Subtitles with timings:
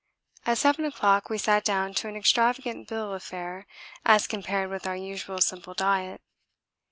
[0.47, 3.67] At seven o'clock we sat down to an extravagant bill of fare
[4.03, 6.21] as compared with our usual simple diet.